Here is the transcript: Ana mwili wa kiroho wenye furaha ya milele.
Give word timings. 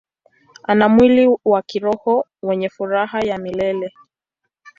Ana 0.63 0.89
mwili 0.89 1.37
wa 1.45 1.61
kiroho 1.61 2.25
wenye 2.41 2.69
furaha 2.69 3.19
ya 3.19 3.37
milele. 3.37 3.93